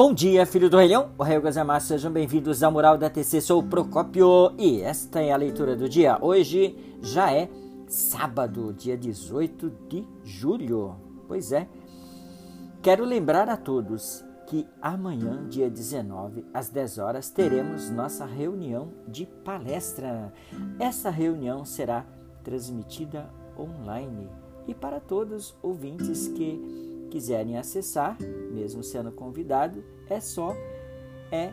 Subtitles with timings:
[0.00, 1.10] Bom dia, filho do Rei Leão.
[1.18, 3.38] O Rei Gozamar, sejam bem-vindos ao Mural da TC.
[3.42, 6.16] Sou o Procópio e esta é a leitura do dia.
[6.22, 7.50] Hoje já é
[7.86, 10.96] sábado, dia 18 de julho.
[11.28, 11.68] Pois é.
[12.80, 19.26] Quero lembrar a todos que amanhã, dia 19, às 10 horas, teremos nossa reunião de
[19.26, 20.32] palestra.
[20.78, 22.06] Essa reunião será
[22.42, 24.30] transmitida online
[24.66, 28.16] e para todos ouvintes que quiserem acessar,
[28.50, 30.56] mesmo sendo convidado, é só
[31.30, 31.52] é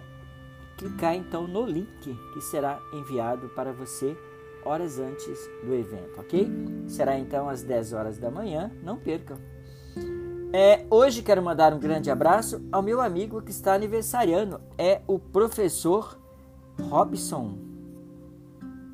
[0.78, 4.16] clicar então no link que será enviado para você
[4.64, 6.48] horas antes do evento, ok?
[6.88, 9.38] Será então às 10 horas da manhã, não percam.
[10.54, 15.20] É, hoje quero mandar um grande abraço ao meu amigo que está aniversariando, é o
[15.20, 16.18] professor
[16.90, 17.58] Robson.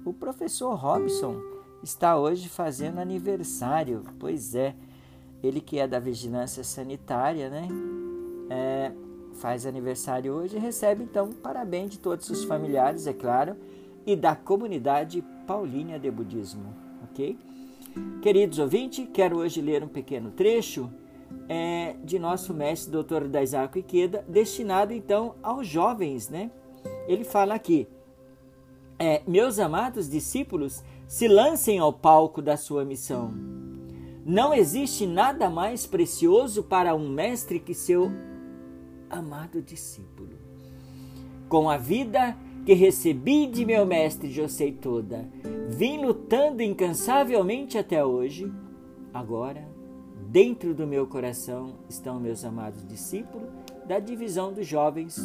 [0.05, 1.41] O professor Robson
[1.84, 4.76] está hoje fazendo aniversário, pois é
[5.43, 7.68] ele que é da vigilância sanitária, né?
[8.49, 8.91] É,
[9.34, 13.57] faz aniversário hoje e recebe então parabéns de todos os familiares, é claro,
[14.05, 17.37] e da comunidade Paulínia de Budismo, ok?
[18.21, 20.90] Queridos ouvintes, quero hoje ler um pequeno trecho
[21.49, 26.49] é, de nosso mestre doutor Daisaku Ikeda, destinado então aos jovens, né?
[27.07, 27.87] Ele fala aqui,
[28.98, 33.62] é, meus amados discípulos, se lancem ao palco da sua missão
[34.26, 38.10] não existe nada mais precioso para um mestre que seu
[39.10, 40.38] amado discípulo.
[41.49, 45.27] Com a vida que recebi de meu mestre Josei toda,
[45.68, 48.49] vim lutando incansavelmente até hoje.
[49.13, 49.68] Agora,
[50.30, 53.49] dentro do meu coração estão meus amados discípulos
[53.85, 55.20] da divisão dos jovens.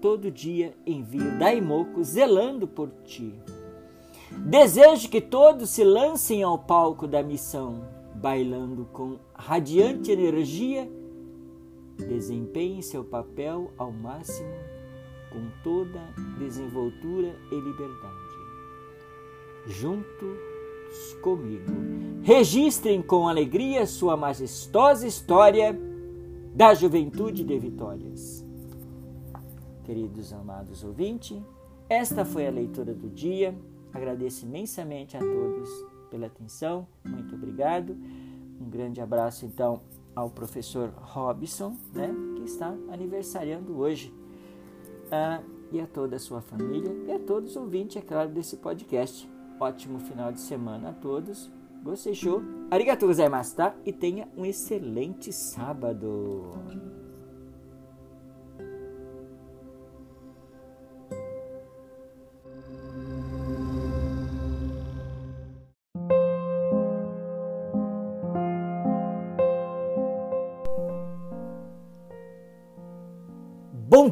[0.00, 3.34] Todo dia envio Daimoku zelando por ti.
[4.30, 10.90] Desejo que todos se lancem ao palco da missão bailando com radiante energia,
[11.96, 14.52] desempenhe seu papel ao máximo
[15.30, 16.00] com toda
[16.38, 18.16] desenvoltura e liberdade.
[19.66, 21.72] Juntos comigo,
[22.22, 25.78] registrem com alegria sua majestosa história
[26.54, 28.44] da juventude de vitórias.
[29.84, 31.38] Queridos amados ouvintes,
[31.88, 33.54] esta foi a leitura do dia.
[33.92, 37.96] Agradeço imensamente a todos pela atenção, muito obrigado.
[38.60, 39.82] Um grande abraço então
[40.14, 44.14] ao professor Robson, né, que está aniversariando hoje.
[45.10, 48.56] Ah, e a toda a sua família e a todos os ouvintes, é claro, desse
[48.56, 49.28] podcast.
[49.58, 51.50] Ótimo final de semana a todos.
[51.82, 52.42] Gostei, show.
[52.70, 53.74] Arigatou gozaimasu, tá?
[53.84, 56.50] E tenha um excelente sábado.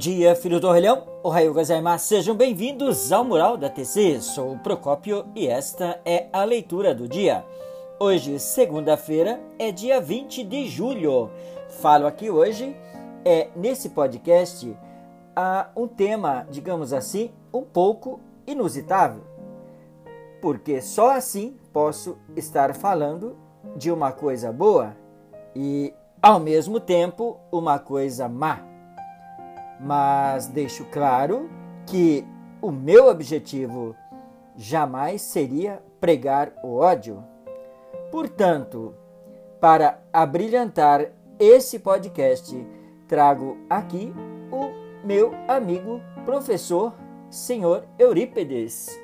[0.04, 1.02] Dia, filho do orelhão.
[1.22, 2.08] O Raio Gozaimasu.
[2.08, 4.20] Sejam bem-vindos ao Mural da TC.
[4.20, 7.42] Sou o Procópio e esta é a leitura do dia.
[7.98, 11.30] Hoje, segunda-feira, é dia 20 de julho.
[11.80, 12.76] Falo aqui hoje,
[13.24, 14.76] é nesse podcast,
[15.34, 19.22] a um tema, digamos assim, um pouco inusitável.
[20.42, 23.38] Porque só assim posso estar falando
[23.74, 24.94] de uma coisa boa
[25.56, 28.73] e, ao mesmo tempo, uma coisa má
[29.84, 31.50] mas deixo claro
[31.86, 32.24] que
[32.62, 33.94] o meu objetivo
[34.56, 37.22] jamais seria pregar o ódio.
[38.10, 38.94] Portanto,
[39.60, 42.56] para abrilhantar esse podcast,
[43.06, 44.10] trago aqui
[44.50, 46.94] o meu amigo professor
[47.28, 48.98] senhor Eurípedes.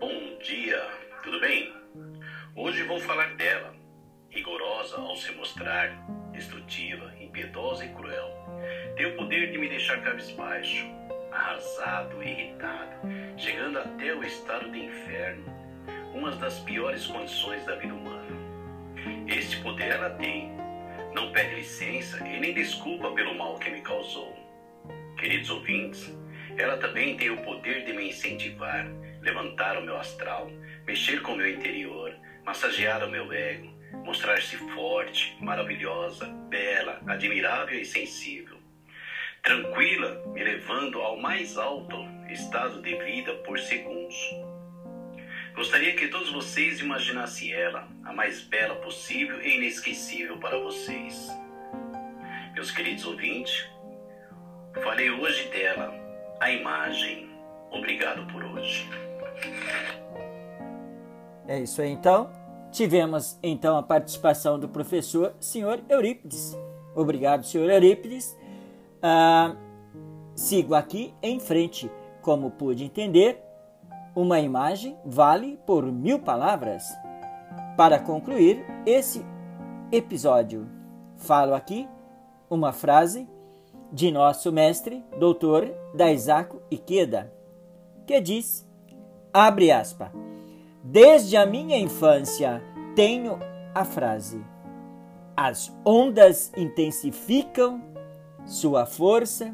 [0.00, 0.82] Bom dia,
[1.22, 1.72] tudo bem?
[2.56, 3.75] Hoje vou falar dela,
[4.94, 5.88] ao se mostrar,
[6.32, 8.30] destrutiva, impiedosa e cruel.
[8.96, 10.86] Tem o poder de me deixar cabisbaixo,
[11.32, 12.96] arrasado, irritado,
[13.36, 15.44] chegando até o estado de inferno,
[16.14, 18.26] uma das piores condições da vida humana.
[19.26, 20.54] Este poder ela tem.
[21.14, 24.36] Não pede licença e nem desculpa pelo mal que me causou.
[25.18, 26.14] Queridos ouvintes,
[26.58, 28.86] ela também tem o poder de me incentivar,
[29.20, 30.50] levantar o meu astral,
[30.86, 32.14] mexer com o meu interior,
[32.44, 33.75] massagear o meu ego,
[34.06, 38.56] mostrar-se forte, maravilhosa, bela, admirável e sensível.
[39.42, 41.96] Tranquila, me levando ao mais alto
[42.30, 44.14] estado de vida por segundos.
[45.56, 51.28] Gostaria que todos vocês imaginassem ela, a mais bela possível e inesquecível para vocês.
[52.54, 53.68] Meus queridos ouvintes,
[54.84, 55.92] falei hoje dela,
[56.38, 57.28] a imagem.
[57.72, 58.88] Obrigado por hoje.
[61.48, 62.45] É isso aí então.
[62.76, 66.54] Tivemos então a participação do professor senhor Eurípides.
[66.94, 68.36] Obrigado, senhor Eurípides.
[69.02, 69.56] Ah,
[70.34, 71.90] sigo aqui em frente.
[72.20, 73.42] Como pude entender,
[74.14, 76.84] uma imagem vale por mil palavras.
[77.78, 79.24] Para concluir esse
[79.90, 80.68] episódio,
[81.16, 81.88] falo aqui
[82.50, 83.26] uma frase
[83.90, 87.32] de nosso mestre, doutor Daisaku Ikeda,
[88.06, 88.68] que diz,
[89.32, 90.10] abre aspas,
[90.90, 92.62] desde a minha infância
[92.94, 93.38] tenho
[93.74, 94.40] a frase,
[95.36, 97.82] as ondas intensificam
[98.44, 99.52] sua força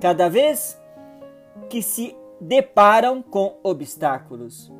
[0.00, 0.80] cada vez
[1.70, 4.70] que se deparam com obstáculos,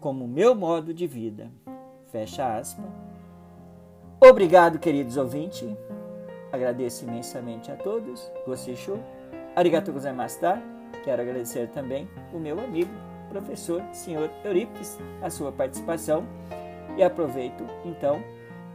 [0.00, 1.50] como o meu modo de vida.
[2.10, 2.84] Fecha aspas.
[4.20, 5.68] Obrigado, queridos ouvintes.
[6.50, 8.30] Agradeço imensamente a todos.
[8.46, 8.98] Gostei show.
[9.54, 10.62] Arigatou gozaimashita.
[11.04, 12.90] Quero agradecer também o meu amigo,
[13.32, 16.24] professor, senhor Eurípides, a sua participação.
[16.96, 18.22] E aproveito, então,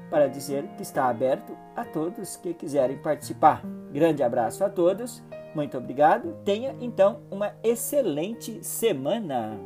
[0.09, 3.61] para dizer que está aberto a todos que quiserem participar.
[3.91, 5.23] Grande abraço a todos
[5.57, 6.35] muito obrigado.
[6.45, 9.57] Tenha então uma excelente semana.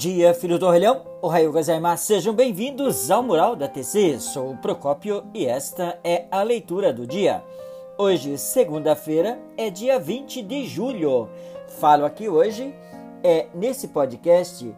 [0.00, 1.02] Dia, filho do orelhão.
[1.20, 2.06] Ohayou gozaimasu.
[2.06, 4.18] Sejam bem-vindos ao Mural da TC.
[4.18, 7.44] Sou o Procópio e esta é a leitura do dia.
[7.98, 11.28] Hoje, segunda-feira, é dia 20 de julho.
[11.78, 12.74] Falo aqui hoje,
[13.22, 14.74] é nesse podcast,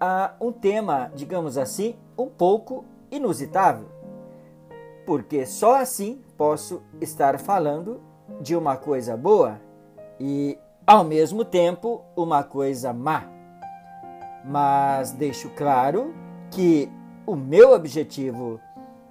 [0.00, 3.86] a um tema, digamos assim, um pouco inusitável.
[5.06, 8.00] Porque só assim posso estar falando
[8.40, 9.60] de uma coisa boa
[10.18, 13.35] e, ao mesmo tempo, uma coisa má
[14.46, 16.14] mas deixo claro
[16.52, 16.88] que
[17.26, 18.60] o meu objetivo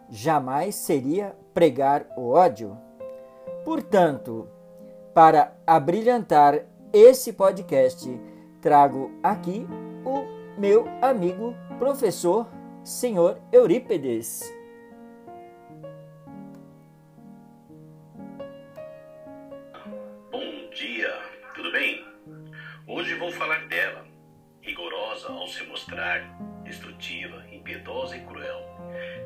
[0.10, 2.78] jamais seria pregar o ódio.
[3.66, 4.48] Portanto,
[5.14, 8.10] para abrilhantar esse podcast,
[8.62, 9.68] trago aqui
[10.06, 12.48] o meu amigo professor
[12.84, 14.42] senhor Eurípedes.
[20.32, 21.12] Bom dia,
[21.54, 22.06] tudo bem?
[22.88, 24.15] Hoje vou falar dela
[24.66, 26.22] rigorosa ao se mostrar,
[26.64, 28.66] destrutiva, impiedosa e cruel.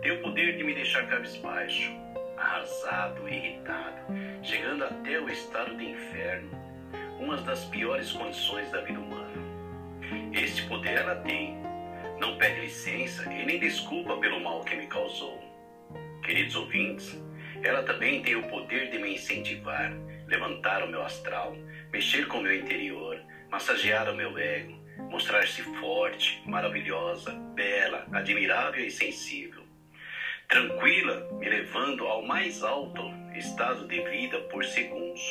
[0.02, 1.94] Tem o poder de me deixar cabisbaixo,
[2.38, 4.14] arrasado, irritado,
[4.44, 6.52] chegando até o estado de inferno,
[7.20, 9.30] uma das piores condições da vida humana.
[10.34, 11.58] Este poder ela tem.
[12.20, 15.42] Não pede licença e nem desculpa pelo mal que me causou.
[16.22, 17.18] Queridos ouvintes,
[17.64, 19.94] ela também tem o poder de me incentivar,
[20.28, 21.56] levantar o meu astral,
[21.94, 24.79] mexer com o meu interior, massagear o meu ego,
[25.10, 29.64] mostrar-se forte, maravilhosa, bela, admirável e sensível.
[30.48, 33.02] Tranquila, me levando ao mais alto
[33.36, 35.22] estado de vida por segundos.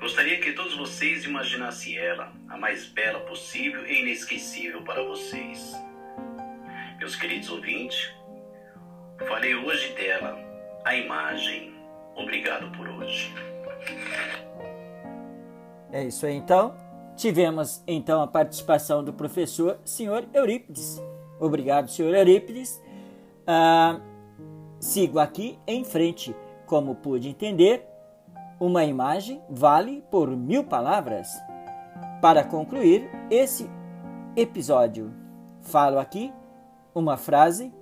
[0.00, 5.74] Gostaria que todos vocês imaginassem ela, a mais bela possível e inesquecível para vocês.
[6.98, 8.12] Meus queridos ouvintes,
[9.26, 10.38] falei hoje dela,
[10.84, 11.74] a imagem.
[12.14, 13.32] Obrigado por hoje.
[15.92, 16.87] É isso aí então.
[17.18, 21.02] Tivemos então a participação do professor senhor Eurípides.
[21.40, 22.80] Obrigado, senhor Eurípides.
[23.44, 24.00] Ah,
[24.78, 26.32] sigo aqui em frente.
[26.64, 27.84] Como pude entender,
[28.60, 31.28] uma imagem vale por mil palavras.
[32.22, 33.68] Para concluir esse
[34.36, 35.12] episódio,
[35.60, 36.32] falo aqui
[36.94, 37.74] uma frase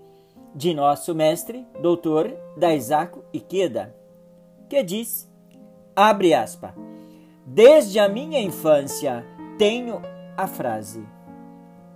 [0.55, 3.95] de nosso mestre, doutor Daisaku Ikeda,
[4.67, 5.31] que diz,
[5.95, 6.73] abre aspas,
[7.47, 9.25] Desde a minha infância
[9.57, 10.03] tenho
[10.37, 11.07] a frase: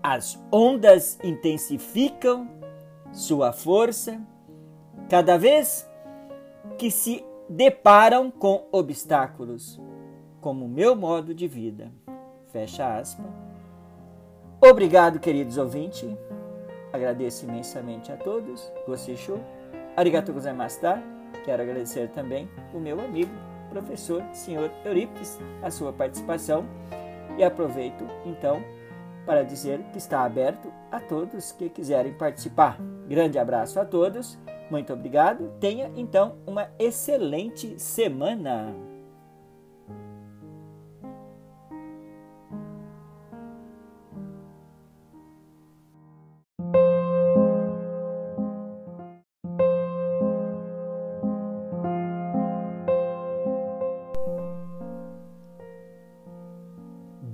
[0.00, 2.48] as ondas intensificam
[3.10, 4.20] sua força
[5.08, 5.90] cada vez
[6.78, 9.80] que se deparam com obstáculos,
[10.40, 11.90] como o meu modo de vida.
[12.52, 13.26] Fecha aspas.
[14.60, 16.08] Obrigado, queridos ouvintes.
[16.92, 18.70] Agradeço imensamente a todos.
[18.86, 19.40] Gostei show.
[19.96, 21.02] Arigatou gozaimashita.
[21.44, 23.32] Quero agradecer também o meu amigo
[23.70, 26.66] professor senhor Eurípides a sua participação
[27.38, 28.62] e aproveito então
[29.24, 32.76] para dizer que está aberto a todos que quiserem participar.
[33.06, 34.38] Grande abraço a todos,
[34.70, 35.52] muito obrigado.
[35.60, 38.89] Tenha então uma excelente semana.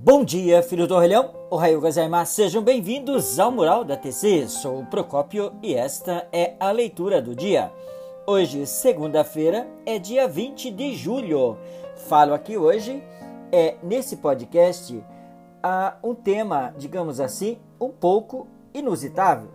[0.07, 1.35] Bom dia, filho do orelhão.
[1.51, 2.35] Ohayou gozaimasu.
[2.35, 4.47] Sejam bem-vindos ao Mural da TC.
[4.47, 7.73] Sou o Procópio e esta é a leitura do dia.
[8.25, 11.59] Hoje, segunda-feira, é dia 20 de julho.
[12.07, 13.03] Falo aqui hoje,
[13.51, 15.05] é nesse podcast,
[15.61, 19.51] a um tema, digamos assim, um pouco inusitável.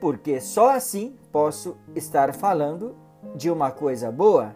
[0.00, 2.96] Porque só assim posso estar falando
[3.36, 4.52] de uma coisa boa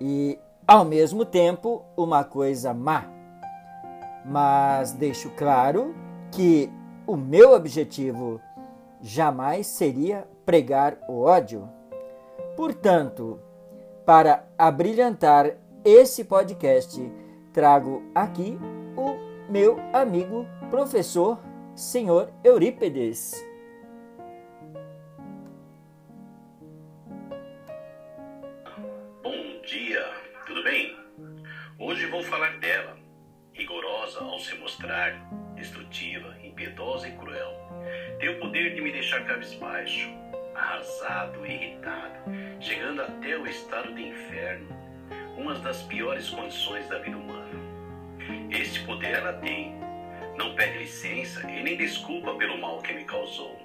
[0.00, 3.12] e, ao mesmo tempo, uma coisa má
[4.24, 5.94] mas deixo claro
[6.30, 6.70] que
[7.06, 8.40] o meu objetivo
[9.00, 11.68] jamais seria pregar o ódio.
[12.56, 13.38] Portanto,
[14.06, 17.00] para abrilhantar esse podcast,
[17.52, 18.58] trago aqui
[18.96, 21.38] o meu amigo professor
[21.74, 23.53] senhor Eurípedes.
[34.16, 35.12] Ao se mostrar,
[35.54, 37.52] destrutiva, impiedosa e cruel.
[38.18, 40.08] Tem o poder de me deixar cabisbaixo,
[40.54, 42.20] arrasado, irritado,
[42.60, 44.68] chegando até o estado de inferno,
[45.36, 47.50] uma das piores condições da vida humana.
[48.50, 49.74] Este poder ela tem.
[50.36, 53.58] Não pede licença e nem desculpa pelo mal que me causou.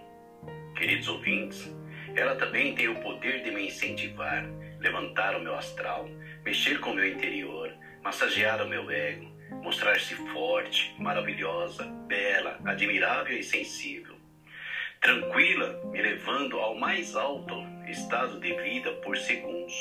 [0.76, 1.76] Queridos ouvintes,
[2.16, 4.46] ela também tem o poder de me incentivar,
[4.80, 6.08] levantar o meu astral,
[6.44, 13.44] mexer com o meu interior, massagear o meu ego, mostrar-se forte, maravilhosa, bela, admirável e
[13.44, 14.16] sensível.
[15.02, 17.56] Tranquila, me levando ao mais alto
[17.88, 19.74] estado de vida por segundos.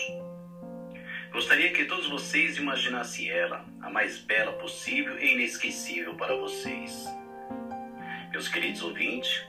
[1.33, 7.07] Gostaria que todos vocês imaginassem ela, a mais bela possível e inesquecível para vocês.
[8.31, 9.45] Meus queridos ouvintes,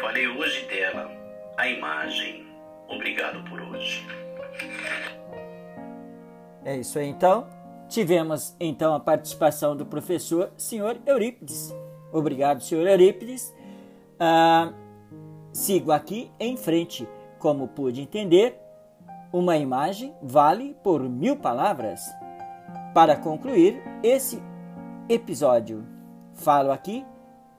[0.00, 1.10] falei hoje dela,
[1.56, 2.46] a imagem.
[2.88, 4.06] Obrigado por hoje.
[6.64, 7.57] É isso aí então.
[7.88, 11.74] Tivemos então a participação do professor senhor Eurípides.
[12.12, 13.54] Obrigado, senhor Eurípides.
[14.20, 14.72] Ah,
[15.52, 17.08] sigo aqui em frente.
[17.38, 18.60] Como pude entender,
[19.32, 22.02] uma imagem vale por mil palavras.
[22.92, 24.42] Para concluir esse
[25.08, 25.86] episódio,
[26.34, 27.06] falo aqui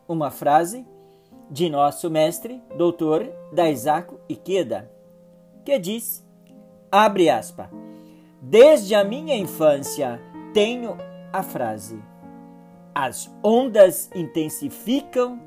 [0.08, 0.86] uma frase
[1.50, 4.92] de nosso mestre, doutor Daisaku Ikeda,
[5.66, 6.26] que diz,
[6.92, 7.70] abre aspas,
[8.42, 10.22] Desde a minha infância
[10.54, 10.98] tenho
[11.32, 12.02] a frase:
[12.96, 15.40] as ondas intensificam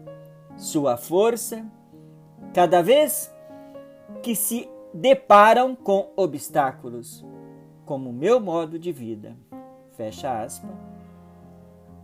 [0.56, 1.64] sua força
[2.52, 3.32] cada vez
[4.22, 7.24] que se deparam com obstáculos,
[7.86, 9.36] como o meu modo de vida.
[9.96, 10.70] Fecha aspas.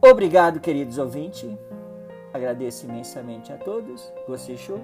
[0.01, 1.51] Obrigado, queridos ouvintes.
[2.33, 4.13] Agradeço imensamente a todos.
[4.27, 4.81] Gostei show.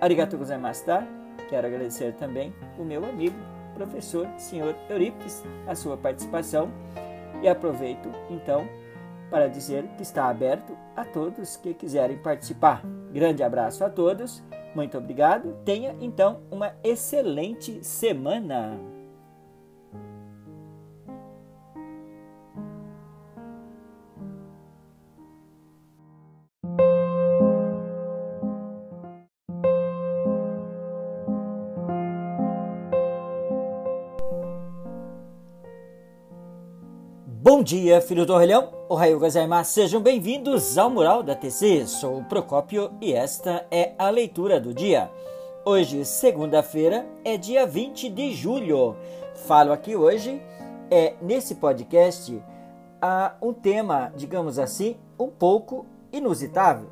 [0.00, 1.06] Arigatou gozaimasu, tá?
[1.48, 3.36] Quero agradecer também o meu amigo
[3.74, 6.70] professor senhor Eurípides a sua participação
[7.42, 8.66] e aproveito então
[9.30, 12.82] para dizer que está aberto a todos que quiserem participar.
[13.10, 14.42] Grande abraço a todos,
[14.74, 15.56] muito obrigado.
[15.64, 18.78] Tenha então uma excelente semana.
[37.62, 38.70] Bom dia, filho do orelhão.
[38.88, 39.74] Ohayou gozaimasu.
[39.74, 41.86] Sejam bem-vindos ao Mural da TC.
[41.86, 45.08] Sou o Procópio e esta é a leitura do dia.
[45.64, 48.96] Hoje, segunda-feira, é dia 20 de julho.
[49.46, 50.42] Falo aqui hoje,
[50.90, 52.42] é nesse podcast,
[53.00, 56.88] a um tema, digamos assim, um pouco inusitável.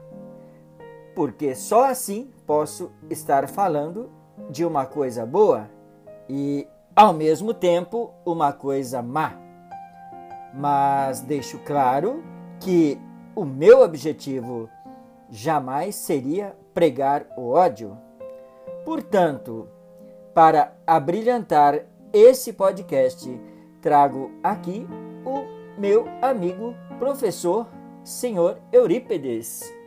[1.17, 4.09] Porque só assim posso estar falando
[4.49, 5.69] de uma coisa boa
[6.29, 9.50] e, ao mesmo tempo, uma coisa má
[10.55, 12.23] mas deixo claro
[12.61, 12.99] que
[13.35, 14.69] o meu objetivo
[15.29, 17.97] jamais seria pregar o ódio.
[18.85, 19.69] Portanto,
[20.35, 23.29] para abrilhantar esse podcast,
[23.81, 24.87] trago aqui
[25.25, 27.69] o meu amigo professor
[28.03, 29.80] senhor Eurípedes.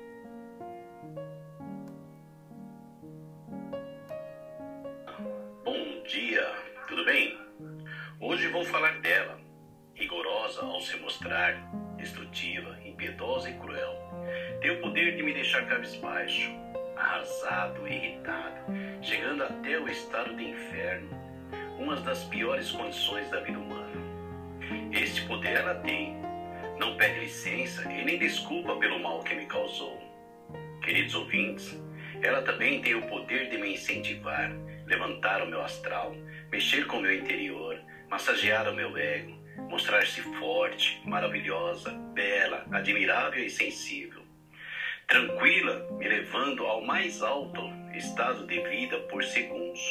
[15.74, 16.52] Cabisbaixo,
[16.96, 18.58] arrasado, irritado,
[19.02, 21.10] chegando até o estado de inferno,
[21.80, 23.92] uma das piores condições da vida humana.
[24.92, 26.16] Este poder ela tem.
[26.78, 30.00] Não pede licença e nem desculpa pelo mal que me causou.
[30.84, 31.82] Queridos ouvintes,
[32.22, 34.52] ela também tem o poder de me incentivar,
[34.86, 36.16] levantar o meu astral,
[36.52, 39.34] mexer com o meu interior, massagear o meu ego,
[39.70, 44.23] mostrar-se forte, maravilhosa, bela, admirável e sensível.
[45.08, 47.62] Tranquila, me levando ao mais alto
[47.94, 49.82] estado de vida por segundos.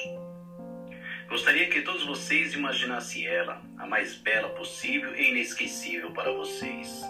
[1.28, 7.02] Gostaria que todos vocês imaginassem ela, a mais bela possível e inesquecível para vocês.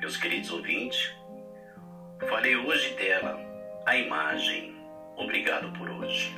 [0.00, 1.12] Meus queridos ouvintes,
[2.28, 3.38] falei hoje dela,
[3.84, 4.74] a imagem.
[5.16, 6.34] Obrigado por hoje.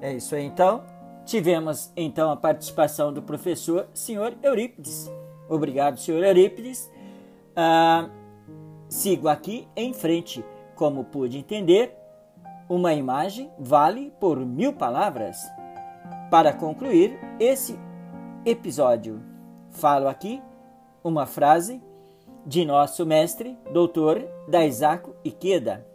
[0.00, 0.84] É isso aí então.
[1.24, 5.10] Tivemos então a participação do professor senhor Eurípides.
[5.48, 6.90] Obrigado, senhor Eurípides.
[7.56, 8.08] Ah,
[8.88, 10.44] sigo aqui em frente.
[10.74, 11.96] Como pude entender,
[12.68, 15.36] uma imagem vale por mil palavras.
[16.30, 17.78] Para concluir esse
[18.44, 19.22] episódio,
[19.70, 20.42] falo aqui
[21.04, 21.82] uma frase
[22.46, 25.86] de nosso mestre, doutor Daisaku Ikeda,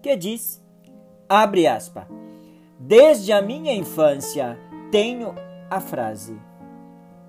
[0.00, 0.64] que diz,
[1.28, 2.06] abre aspas,
[2.78, 4.58] Desde a minha infância
[4.90, 5.34] tenho
[5.70, 6.38] a frase: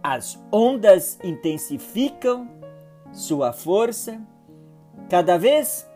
[0.04, 2.50] as ondas intensificam
[3.16, 4.22] sua força
[5.10, 5.90] cada vez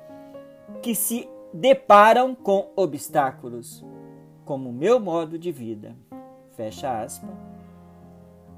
[0.82, 3.86] que se deparam com obstáculos,
[4.46, 5.96] como o meu modo de vida.
[6.56, 7.30] Fecha aspas.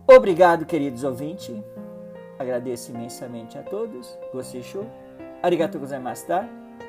[0.07, 1.55] Obrigado, queridos ouvintes.
[2.37, 4.17] Agradeço imensamente a todos.
[4.31, 4.85] Gostei show.
[5.41, 6.27] Arigatou gozaimasu?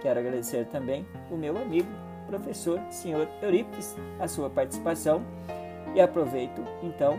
[0.03, 1.89] Quero agradecer também o meu amigo
[2.27, 5.23] professor, senhor Eurípides, a sua participação
[5.95, 7.19] e aproveito então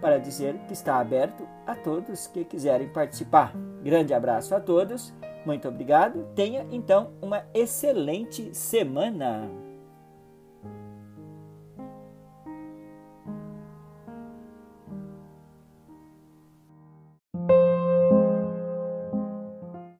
[0.00, 3.52] para dizer que está aberto a todos que quiserem participar.
[3.82, 5.12] Grande abraço a todos,
[5.44, 6.26] muito obrigado.
[6.34, 9.48] Tenha então uma excelente semana.